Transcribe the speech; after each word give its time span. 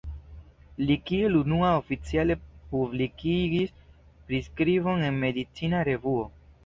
Li 0.85 0.95
kiel 1.09 1.35
unua 1.39 1.69
oficiale 1.81 2.37
publikigis 2.71 3.77
priskribon 4.33 5.05
en 5.11 5.21
medicina 5.29 5.85
revuo. 5.93 6.27